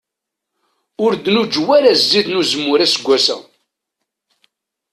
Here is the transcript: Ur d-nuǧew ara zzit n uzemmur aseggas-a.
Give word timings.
Ur 1.03 1.11
d-nuǧew 1.15 1.67
ara 1.77 1.91
zzit 2.01 2.27
n 2.29 2.39
uzemmur 2.39 2.79
aseggas-a. 2.85 3.37